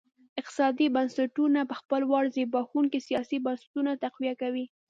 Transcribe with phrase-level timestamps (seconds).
[0.41, 4.65] اقتصادي بنسټونه په خپل وار زبېښونکي سیاسي بنسټونه تقویه کوي.